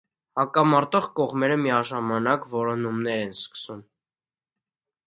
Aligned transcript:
Հակամարտող 0.41 1.09
կողմերը 1.19 1.57
միաժամանակ 1.65 2.49
որոնումներ 2.55 3.23
են 3.29 3.39
սկսում։ 3.43 3.87